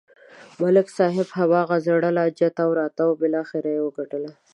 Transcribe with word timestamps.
ملک 0.61 0.87
صاحب 0.97 1.27
هماغه 1.37 1.77
زړه 1.87 2.09
لانجه 2.17 2.47
تاووله 2.57 2.77
راتاووله 2.81 3.19
بلاخره 3.21 3.71
و 3.81 3.87
یې 3.89 3.93
گټله. 3.97 4.31